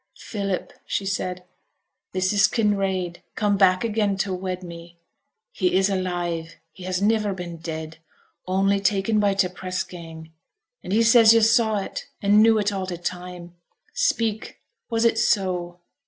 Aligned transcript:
'Philip,' 0.17 0.73
she 0.87 1.05
said, 1.05 1.43
'this 2.11 2.33
is 2.33 2.47
Kinraid 2.47 3.21
come 3.35 3.55
back 3.55 3.83
again 3.83 4.17
to 4.17 4.33
wed 4.33 4.63
me. 4.63 4.97
He 5.51 5.75
is 5.77 5.91
alive; 5.91 6.55
he 6.71 6.85
has 6.85 7.03
niver 7.03 7.35
been 7.35 7.57
dead, 7.57 7.99
only 8.47 8.79
taken 8.79 9.19
by 9.19 9.35
t' 9.35 9.47
press 9.47 9.83
gang. 9.83 10.33
And 10.83 10.91
he 10.91 11.03
says 11.03 11.35
yo' 11.35 11.41
saw 11.41 11.77
it, 11.77 12.07
and 12.19 12.41
knew 12.41 12.57
it 12.57 12.71
all 12.71 12.87
t' 12.87 12.97
time. 12.97 13.53
Speak, 13.93 14.57
was 14.89 15.05
it 15.05 15.19
so?' 15.19 15.81